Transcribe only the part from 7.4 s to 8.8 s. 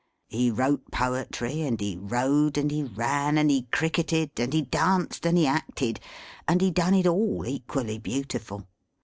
equally beautiful.